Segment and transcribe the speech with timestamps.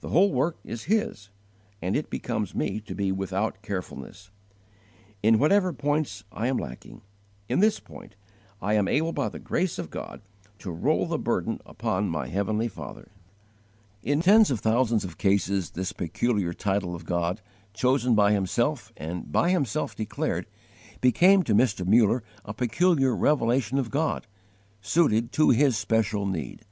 [0.00, 1.28] The whole work is His,
[1.82, 4.30] and it becomes me to be without carefulness.
[5.22, 7.02] In whatever points I am lacking,
[7.50, 8.16] in this point
[8.62, 10.22] I am able by the grace of God
[10.60, 13.12] to roll the burden upon my heavenly Father."* *
[14.02, 17.42] Journal 1:285 In tens of thousands of cases this peculiar title of God,
[17.74, 20.46] chosen by Himself and by Himself declared,
[21.02, 21.86] became to Mr.
[21.86, 24.26] Muller a peculiar revelation of God,
[24.80, 26.62] suited to his special need.